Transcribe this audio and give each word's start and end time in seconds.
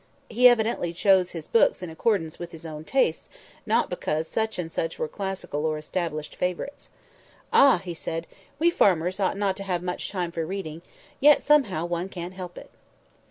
He 0.31 0.47
evidently 0.47 0.93
chose 0.93 1.29
his 1.29 1.47
books 1.47 1.83
in 1.83 1.91
accordance 1.91 2.39
with 2.39 2.53
his 2.53 2.65
own 2.65 2.83
tastes, 2.85 3.29
not 3.67 3.87
because 3.87 4.27
such 4.27 4.57
and 4.57 4.71
such 4.71 4.97
were 4.97 5.07
classical 5.07 5.63
or 5.63 5.77
established 5.77 6.35
favourites. 6.35 6.89
"Ah!" 7.53 7.77
he 7.83 7.93
said, 7.93 8.25
"we 8.57 8.71
farmers 8.71 9.19
ought 9.19 9.37
not 9.37 9.55
to 9.57 9.63
have 9.63 9.83
much 9.83 10.09
time 10.09 10.31
for 10.31 10.43
reading; 10.43 10.81
yet 11.19 11.43
somehow 11.43 11.85
one 11.85 12.09
can't 12.09 12.33
help 12.33 12.57
it." 12.57 12.71